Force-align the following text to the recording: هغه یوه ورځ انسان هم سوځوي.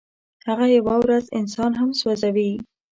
هغه 0.47 0.65
یوه 0.77 0.95
ورځ 1.03 1.23
انسان 1.39 1.71
هم 1.79 1.89
سوځوي. 1.99 2.51